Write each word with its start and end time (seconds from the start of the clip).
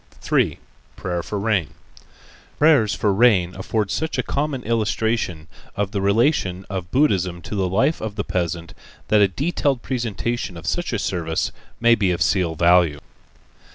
3. 0.19 0.57
Prayer 0.95 1.21
for 1.21 1.37
Rain 1.39 1.75
Prayers 2.57 2.95
for 2.95 3.13
rain 3.13 3.53
afford 3.53 3.91
such 3.91 4.17
a 4.17 4.23
common 4.23 4.63
illustration 4.63 5.47
of 5.75 5.91
the 5.91 6.01
relation 6.01 6.65
of 6.71 6.89
Buddhism 6.89 7.39
to 7.43 7.53
the 7.53 7.69
life 7.69 8.01
of 8.01 8.15
the 8.15 8.23
peasant 8.23 8.73
that 9.09 9.21
a 9.21 9.27
detailed 9.27 9.83
presentation 9.83 10.57
of 10.57 10.65
such 10.65 10.91
a 10.91 10.97
service 10.97 11.51
may 11.79 11.93
be 11.93 12.09
of 12.09 12.23
seal 12.23 12.55
value. 12.55 12.97